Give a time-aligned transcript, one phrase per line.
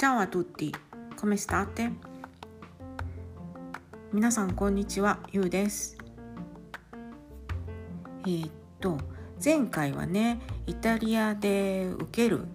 [0.00, 0.74] Ciao a tutti,
[1.14, 1.92] come state?
[4.14, 5.98] 皆さんこんにちは、ゆうです。
[8.24, 8.50] えーっ
[8.80, 8.96] と
[9.44, 12.46] 前回はねイタリアで受ける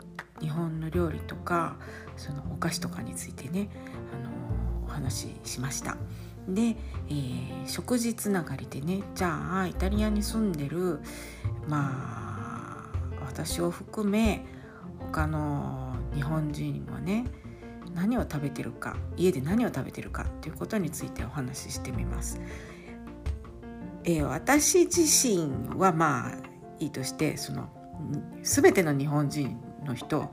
[0.42, 1.76] 日本の料理とか
[2.18, 3.70] そのお菓子とかについてね、
[4.12, 5.98] あのお話ししました。
[6.50, 6.76] で、
[7.10, 11.00] えー食事つながりでねじゃあイタリアに住んでる
[11.68, 12.90] まあ
[13.24, 14.44] 私を含め
[14.98, 15.85] 他の
[16.16, 17.26] 日本人はね
[17.94, 22.40] 何を食べてるか家で何を食べてるかっていうことについてお話ししてみます。
[24.04, 26.32] えー私自身はまあ
[26.80, 27.70] いいとしてその
[28.44, 30.32] 全ての日本人の人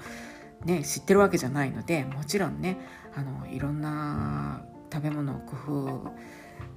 [0.65, 2.79] ね知ってるわけじゃないのでもちろんね
[3.15, 6.13] あのいろんな食べ物を工夫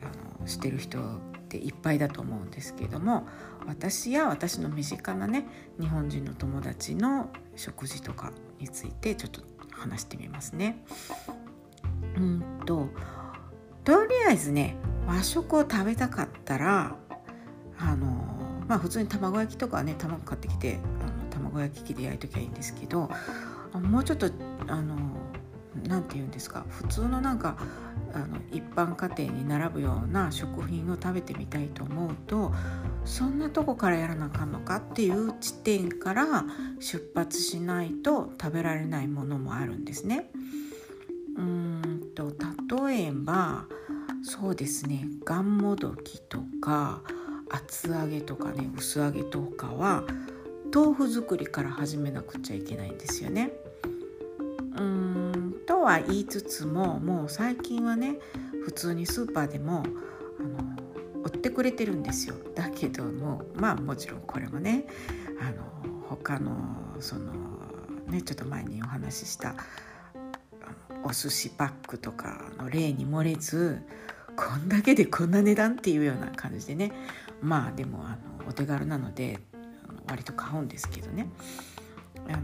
[0.02, 1.02] あのしてる人っ
[1.50, 3.28] ていっぱいだと思うんですけれども
[3.68, 5.46] 私や私の身近なね
[5.80, 10.84] 日本人の友達の食事とかについてちょっと話してみますね。
[12.18, 12.90] うんと
[13.84, 14.76] とりあえずね
[15.08, 16.96] 和食を食べたかったら
[17.78, 18.06] あの
[18.68, 23.10] まあ普通に卵焼きとかね卵買ってきてあの卵焼き器で焼いときゃいいんですけど
[23.74, 24.30] もうちょっと
[24.68, 24.96] あの
[25.88, 27.58] なんて言うんですか普通のなんか
[28.14, 32.54] あの一般家庭に並ぶような食品を食べてみたいと思うと
[33.06, 36.46] そんなとこからやらなあかんのかっていう地点から
[36.80, 40.32] 出発しないと食べられないものもあるんですね。
[41.38, 42.32] うんと
[42.88, 43.66] 例えば
[44.24, 47.02] そうですねがんもどきとか
[47.50, 50.04] 厚揚げとかね薄揚げとかは
[50.74, 53.52] 豆腐作りから始めなくちゃいけないんですよね。
[54.78, 58.18] うんとは言いつつももう最近はね
[58.64, 59.84] 普通にスーパーでも
[61.46, 62.36] ってくれてるんですよ。
[62.56, 64.86] だけどもまあもちろんこれもね
[65.40, 66.52] あの他の
[67.00, 67.34] その
[68.08, 69.54] ねちょっと前にお話しした
[71.04, 73.80] お寿司パックとかの例に漏れず
[74.36, 76.92] こんだけでこんな値段っていうような感じでね
[77.44, 79.40] まあでもあのお手軽なので
[80.10, 81.28] 割と買うんですけどね。
[82.28, 82.40] あの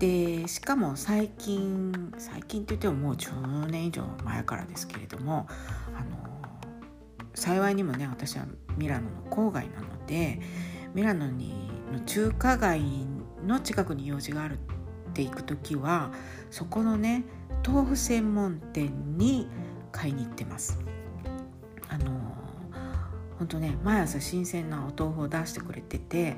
[0.00, 5.46] でしかも最近最近って言ってももう10年以上前からですけれども
[5.94, 6.19] あの
[7.40, 8.44] 幸いにもね私は
[8.76, 10.40] ミラノの郊外なので
[10.92, 12.82] ミラノにの中華街
[13.46, 16.12] の近くに用事があるって行く時は
[16.50, 17.24] そこのね
[17.66, 19.48] 豆腐専門店に
[19.90, 20.78] 買いに行ってます。
[21.88, 22.10] あの
[23.38, 26.36] 本当ね毎朝新鮮なお豆腐を出してくれてて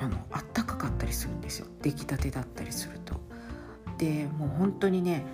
[0.00, 3.20] あのあったかかったりするんですよ出来たてだったりすると。
[3.98, 5.24] でもう本当にね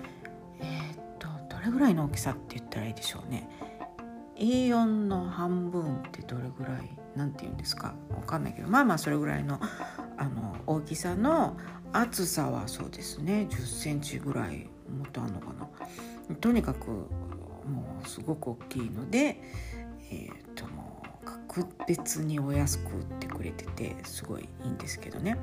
[1.65, 3.49] れぐらいの大きさって言ったらいいでしょうね。
[4.37, 7.95] A4 の半分ってどれぐらいなんて言うんですか？
[8.15, 8.67] わかんないけど。
[8.67, 9.59] まあまあそれぐらいの
[10.17, 11.57] あの大きさの
[11.93, 13.47] 厚さはそうですね。
[13.49, 16.35] 1 0センチぐらいもっとあるのかな。
[16.37, 17.07] とにかくも
[18.03, 19.41] うすごく大きいので
[20.11, 25.37] えーともう格別にお安く売ってくれててすごいいいんですけどね。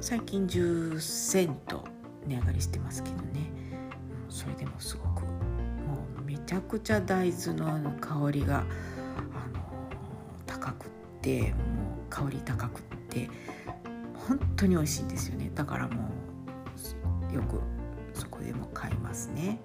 [0.00, 1.84] 最近10セント
[2.26, 3.50] 値上がりしてますけどね、
[4.32, 5.28] それでもすごくも
[6.18, 9.60] うめちゃくちゃ大豆の香りがあの
[10.46, 10.88] 高くっ
[11.20, 11.52] てもう
[12.08, 13.28] 香り高くって
[14.26, 15.50] 本当に美味しいんですよね。
[15.54, 16.08] だからも
[17.30, 17.60] うよく
[18.14, 19.60] そこでも買いますね。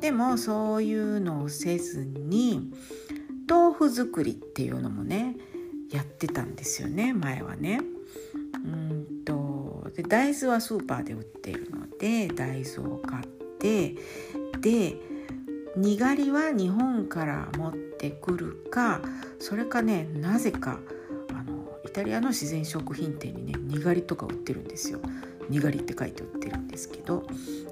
[0.00, 2.70] でもそういうのをせずに
[3.48, 5.36] 豆腐作りっていうのもね
[5.90, 7.14] やってたんですよね。
[7.14, 7.80] 前はね。
[8.52, 13.94] うんとで大豆はスーパーで売っているので大豆を買ってで
[15.76, 19.00] にがりは日本から持ってくるか
[19.38, 20.80] それかねなぜか
[21.30, 25.00] あのイタリアの自然食品店にねにがりとか売ってるんですよ。
[25.48, 27.24] にがりって書いて売ってるんですけど。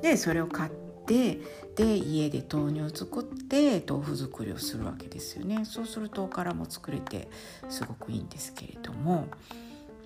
[0.03, 0.71] でそれを買っ
[1.06, 1.41] て
[1.75, 5.64] で家で豆乳を作って豆腐作りをするわけですよね。
[5.64, 7.29] そうするとおからも作れて
[7.69, 9.26] すごくいいんですけれども、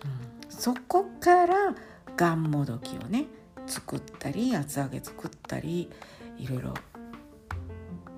[0.05, 1.75] うん、そこから
[2.17, 3.27] がんもどきをね
[3.67, 5.91] 作ったり厚揚げ作ったり
[6.39, 6.75] いろいろ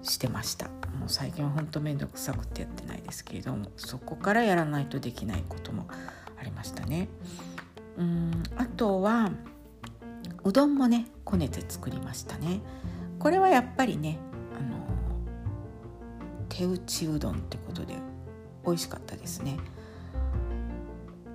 [0.03, 0.67] してました。
[0.67, 5.89] もう最近はほんと面倒くさくてやってないですけれどもそこからやらないとできないことも
[6.39, 7.09] ありましたね。
[7.97, 9.31] うんあとは
[10.45, 12.61] うどんもねこねて作りましたね。
[13.19, 14.19] これはやっぱりね
[14.57, 14.87] あの
[16.49, 17.95] 手打ちうどんってことで
[18.65, 19.59] 美味しかったですね。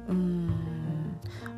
[0.07, 0.78] うん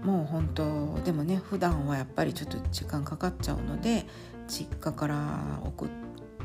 [0.03, 4.05] もう本当でもね普段はやっぱりちょっと時間かかっちゃうので
[4.47, 5.89] 実家から送っ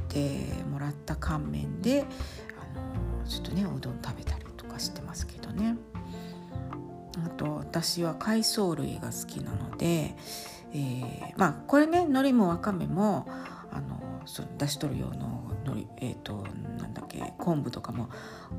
[0.09, 2.05] てもらった乾麺で
[2.61, 5.77] あのちょっとねうどん食べたりとかしてますけどね。
[7.25, 10.15] あと私は海藻類が好きなので、
[10.73, 13.27] えー、まあこれね海苔もわかめも
[13.73, 16.45] あのそ出し取る用の海苔えっ、ー、と
[16.79, 18.11] なんだっけ昆布とかも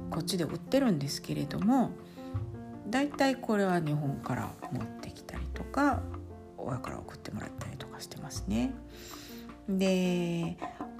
[0.09, 1.91] こっちで売ってるんですけれども
[2.89, 6.01] だいたいこれは日本から持ってきたりとか
[6.57, 8.73] 親から送ってもらったりとかしてますね。
[9.69, 10.57] で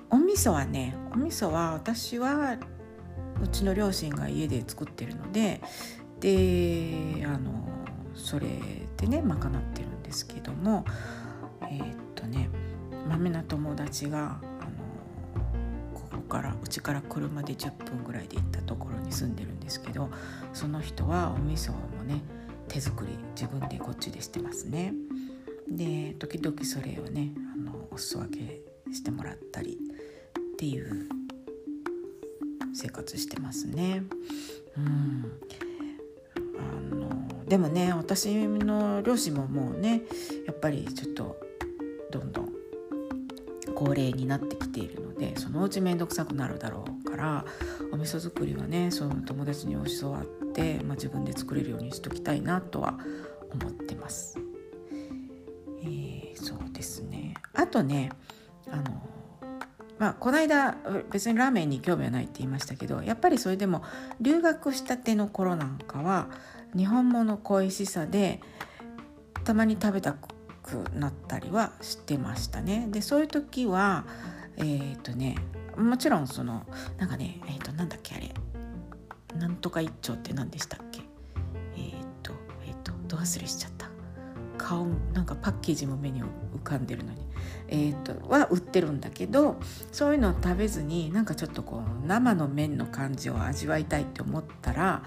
[0.10, 2.58] お味噌はねお味噌は私は
[3.42, 5.62] うちの両親が家で作ってるので
[6.20, 7.68] であの
[8.16, 8.48] それ
[8.98, 10.86] でね賄ってるんですけども
[11.62, 12.50] えー、っとね
[13.08, 14.42] まめな友達が
[16.28, 20.10] からうちから車で10分ぐらいで行ったところに住んでるんですけど
[20.54, 22.22] その人はお味噌もね
[22.68, 24.94] 手作り自分でこっちでしてますね。
[25.70, 28.62] で時々それをねあのお裾分け
[28.94, 29.78] してもらったり
[30.54, 31.10] っていう
[32.74, 34.04] 生活してますね。
[34.78, 35.32] うん
[36.36, 40.04] あのでもね私の両親ももうね
[40.46, 41.38] やっぱりちょっと
[42.12, 42.50] どんどん
[43.76, 47.46] 高齢になってきているのでそのうち面倒くさくなるだろうから
[47.92, 53.00] お味噌作りはねその友達に教わって、まあ、自分で作れるようにしときたいなとは
[53.52, 54.38] 思ってます。
[55.82, 58.12] えー、そうですねあとね
[58.70, 59.02] あの
[60.00, 60.78] まあ、この間
[61.12, 63.84] 別にラーメンに興味はないって言いましたけどやっぱりそれでも
[64.22, 66.28] 留学したての頃なんかは
[66.76, 68.40] 日本物の恋しさで
[69.44, 72.88] たまに食べたくなったりはしてましたね。
[72.92, 74.06] でそういう時は
[74.58, 75.38] えっ、ー、とね
[75.78, 76.66] もちろんその
[76.98, 78.34] なんかねえっ、ー、となんだっけあれ。
[79.38, 81.02] なんとか一丁って何でしたっけ？
[81.76, 82.34] えっ、ー、と
[82.66, 83.88] えっ、とど忘れしちゃった。
[84.58, 87.28] 顔なんかパッケージも目に浮かんでるのに。
[87.70, 89.58] えーと、は売ってるんだけど
[89.92, 95.04] そういうのを食べずになんかちょっとこう生の麺の感じを味わいたいって思ったら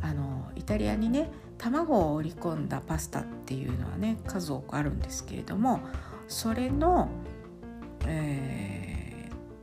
[0.00, 5.80] あのイタリアにね卵を織り込んだパスタっていうのはね数多くあるんですけれども
[6.26, 7.08] それの、
[8.06, 8.79] えー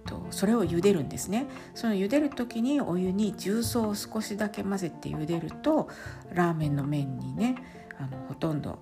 [0.08, 1.46] と、それを茹でるんですね。
[1.76, 5.90] その茹でる時にお湯に重曹を少しだけ混ぜて茹でると
[6.34, 7.56] ラーメンの麺にね
[8.00, 8.80] あのほとんど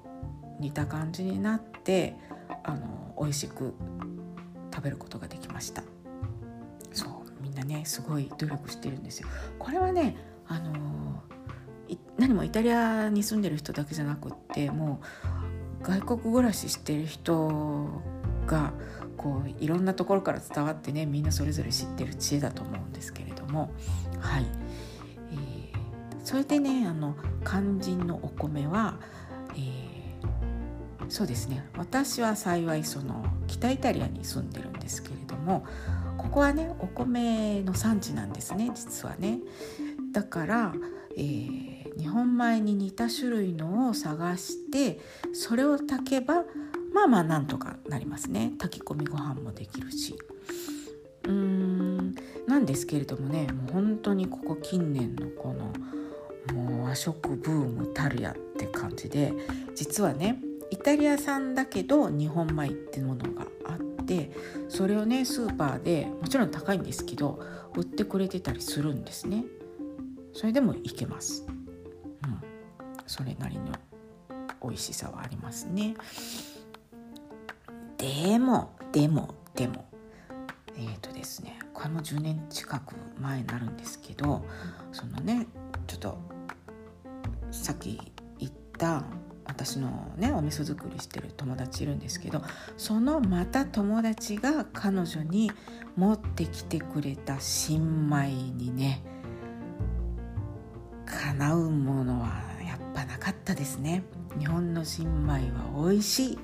[0.60, 2.16] 似た感じになって
[2.64, 3.74] あの美味しく
[4.74, 5.84] 食べることができました。
[6.94, 7.10] そう
[7.42, 9.28] みんなねすごい努力してるんですよ。
[9.60, 10.16] これはね
[10.48, 10.74] あの
[12.18, 15.02] 何もイタリアに住んでる人だけじゃなくっても
[15.82, 18.02] う外国暮らししてる人
[18.48, 18.72] が
[19.26, 23.72] こういろんなところから伝わってねみんなそれぞれ知ってる知恵だと思うんですけれども。
[24.20, 24.46] はい、
[25.32, 29.00] えー、それでねあの肝心のお米は、
[29.56, 29.86] えー
[31.08, 31.64] そうですね。
[31.78, 35.64] 私は幸いその北イタリアに住んでるんですけれども
[36.18, 39.40] ここはねお米の産地なんですね実はね。
[40.12, 40.74] だから、
[41.16, 45.00] えー、日本米に似た種類のを探して
[45.34, 46.44] それを炊けば
[46.96, 48.54] まあまあなんとかなりますね。
[48.58, 50.18] 炊き込みご飯もできるし。
[51.26, 52.16] うーん。
[52.48, 55.74] なんですけれどもねもう本当にここ近年のこの
[56.54, 59.34] もう和食ブームたるやって感じで
[59.74, 60.40] 実はね
[60.70, 64.32] イタリア産だけど日本米ってものがあって
[64.70, 67.40] それをねスーパーでもちろん高いんですけど
[67.76, 69.46] 売ってくれてたりするんですね。
[70.34, 72.42] それでもいけます、うん、
[73.08, 73.72] それなりの
[74.62, 75.96] 美味しさはありますね。
[78.06, 79.86] でもでもでも。
[80.78, 84.46] えーとですねこれも10年近く前になるんですけど
[84.92, 85.48] そのね
[85.88, 86.18] ちょっと
[87.50, 87.98] さっき
[88.38, 89.04] 言った
[89.46, 92.42] 私のねお味噌作りしてる友達いるんですけど
[92.76, 95.50] そのまた友達が彼女に
[95.96, 99.02] 持ってきてくれた新米にね
[101.06, 104.04] 叶うものはやっぱなかったですね。
[104.38, 106.40] 日本の新米は美味しい、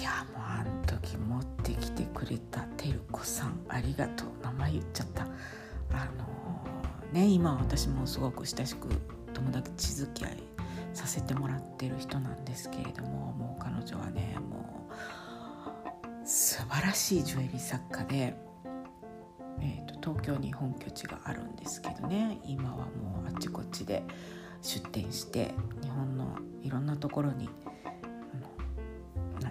[0.00, 4.28] いやもうあの時持ってきてくれたてる子さんありがとう。
[4.42, 5.24] 名前言っちゃった。
[5.92, 8.88] あのー、ね今私もすごく親しく
[9.34, 10.42] 友達付き合い
[10.94, 18.36] させてもらってる人なんですけれどももう彼女はねもう素晴らしいジュエリー作家で、
[19.60, 24.02] えーと、東京に本拠地があるんですけどね今はもうあっちこっちで
[24.62, 27.50] 出店して日本のいろんなところに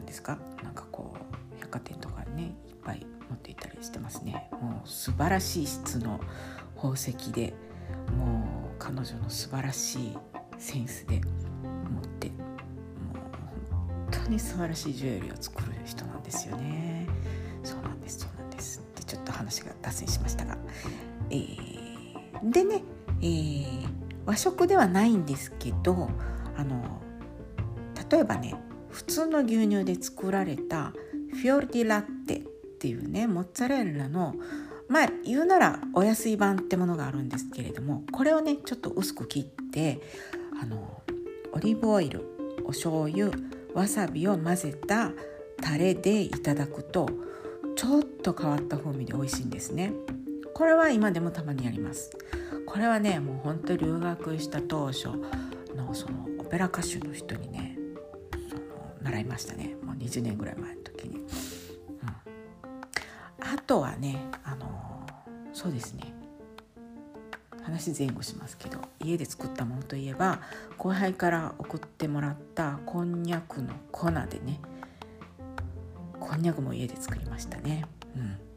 [0.10, 0.38] ですか？
[0.63, 4.50] なんかこう百貨店とかねいっぱい持っていたりしてますね。
[4.60, 6.20] もう素晴らしい質の
[6.75, 7.54] 宝石で
[8.18, 10.18] もう彼女の素晴らしい
[10.58, 12.38] センスで持ってもう
[13.72, 17.08] 本当に素晴らしいジュエリーを作る人なんですよね。
[17.63, 18.82] そうなんですそうなんです。
[18.96, 20.58] でちょっと話が脱線しましたが、
[21.30, 22.82] えー、でね、
[23.22, 23.88] えー、
[24.25, 26.10] 和食ではないんですけど
[26.58, 27.00] あの
[28.10, 28.56] 例えばね
[28.91, 30.93] 普通の牛乳で作られた
[31.31, 32.41] フィオルディラッテっ
[32.79, 34.36] ていうねモッツァレラの
[34.88, 40.01] まあ言うならお安い版ってものがあるんですけれどもこれをねちょっと薄く切って
[40.62, 41.01] あの
[41.53, 42.24] オリーブオイル
[42.63, 43.31] お醤油
[43.74, 45.12] わさびを混ぜた
[45.62, 47.08] タレでいただくと
[47.75, 49.93] ちょっと変わった風味で美味しいんですね。
[50.53, 52.12] これは今でもたまにやります。
[52.65, 55.10] これはねもうほんと留学した当初
[55.75, 57.69] のそのオペラ歌手の人にね
[59.10, 59.75] 習いましたね。
[59.84, 61.25] もう20年ぐらい前の時に、うん、
[63.39, 65.08] あとはねあの
[65.54, 66.13] そうですね。
[67.63, 70.39] 話前後しますけど家で作ったものといえば
[70.78, 74.60] 後輩から送ってもらったこんにゃくの粉でね。
[76.20, 77.86] こんにゃくも家で作りましたね。
[78.16, 78.49] うん。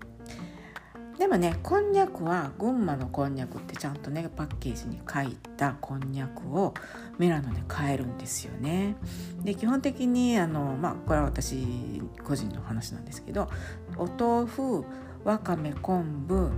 [1.23, 6.75] でもねこんにゃくは群馬のこんにゃくってちゃんとねパッケージに書いたこんにゃくを
[7.17, 8.97] ミラノで買えるんですよね。
[9.45, 13.49] で基本的にあのまあこれは私個人の話なんですけど
[13.97, 14.85] お豆腐
[15.23, 16.50] わかめ昆布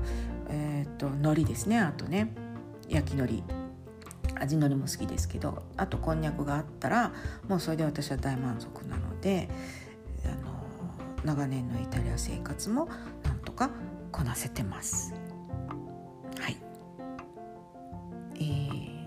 [0.49, 2.33] えっ、ー、と海苔ですねあとね
[2.89, 3.43] 焼き海苔
[4.37, 7.13] 味のりも好きですけどあとこんにゃくがあったら
[7.49, 9.51] もうそれで私は大満足なので
[10.25, 10.55] あの
[11.23, 12.89] 長年のイタリア生活も
[13.25, 13.69] なんとか
[14.15, 15.13] こなせてます。
[16.39, 16.57] はい、
[18.37, 19.07] えー、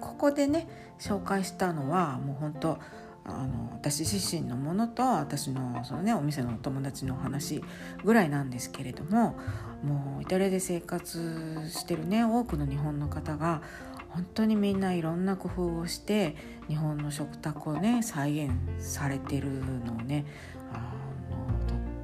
[0.00, 0.66] ここでね
[0.98, 2.78] 紹介したのはもう本当
[3.24, 7.62] あの私自身のものと私のその、ね、お店のお友達のお話
[8.04, 9.38] ぐらいなんですけれども
[9.84, 13.62] もうイタリアで生活してるね多くの日本の方が
[14.08, 16.34] 本当にみんないろんな工夫をして
[16.66, 19.48] 日本の食卓をね再現されてる
[19.84, 20.26] のをね
[20.72, 20.99] あ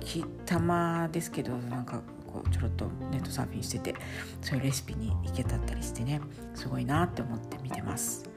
[0.07, 3.95] の時たまですけどなんかこうちょろっとネットサーフィンしてて
[4.41, 6.21] そういうレシピに行けたったりしてね
[6.55, 8.29] すごいなって思って見てます。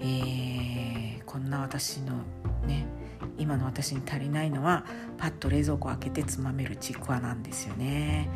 [0.00, 2.16] えー、こんな私の
[2.66, 2.86] ね
[3.38, 4.84] 今の私に足りないのは
[5.16, 8.28] パッと冷蔵庫開けてつまめるちくわなんですよね。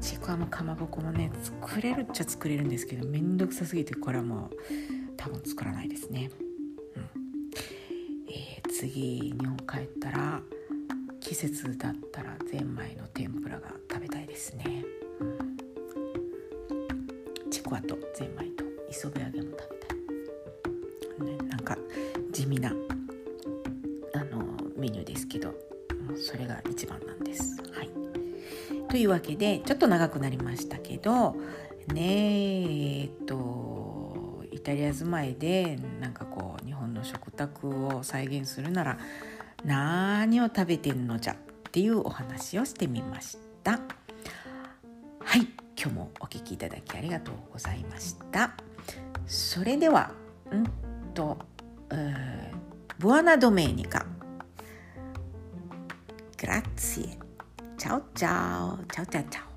[0.00, 4.56] ちくわもかまぼこもね作れるっちゃ作れるんですけどめんどくさすぎてこれはもう
[5.16, 6.30] 多分作らないですね、
[6.96, 7.02] うん。
[8.28, 10.42] えー、次日本帰ったら
[11.26, 14.84] 季節だったらゼンマイの天ぷらが食べたいですね、
[15.20, 15.56] うん、
[17.50, 19.68] ちくわとゼンマイと磯辺揚げも食
[21.18, 21.76] べたい、ね、なんか
[22.30, 22.72] 地味なあ
[24.18, 24.44] の
[24.76, 25.52] メニューですけど
[26.16, 27.60] それが一番なんです。
[27.72, 27.90] はい、
[28.88, 31.34] というわけでちょっと長くなりましたけど
[31.92, 39.00] ねえっとイタリア住まいでなんかこう日本の食卓を再現するなら
[39.66, 41.36] 何を食べてんのじゃっ
[41.72, 43.72] ていうお話をしてみました。
[43.72, 48.54] はい今日もお聞きいただきありがとうございました。
[49.26, 50.12] それでは
[50.54, 50.64] ん
[51.12, 51.36] と
[51.90, 52.52] eh,
[53.00, 54.06] buona domenica.
[56.36, 57.18] Grazie.
[57.76, 59.55] Ciao ciao, ciao ciao ciao.